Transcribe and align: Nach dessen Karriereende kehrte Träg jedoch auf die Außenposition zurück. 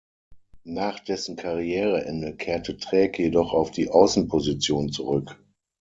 Nach 0.65 0.97
dessen 0.99 1.35
Karriereende 1.35 2.35
kehrte 2.35 2.75
Träg 2.75 3.19
jedoch 3.19 3.53
auf 3.53 3.69
die 3.69 3.91
Außenposition 3.91 4.89
zurück. 4.91 5.39